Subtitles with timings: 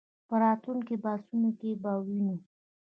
[0.27, 2.35] په راتلونکو بحثونو کې به ووینو.